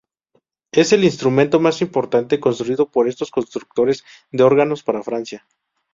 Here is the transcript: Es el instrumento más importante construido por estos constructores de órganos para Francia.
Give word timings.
Es 0.71 0.93
el 0.93 1.03
instrumento 1.03 1.59
más 1.59 1.83
importante 1.83 2.39
construido 2.39 2.89
por 2.89 3.07
estos 3.07 3.29
constructores 3.29 4.03
de 4.31 4.41
órganos 4.41 4.81
para 4.81 5.03
Francia. 5.03 5.45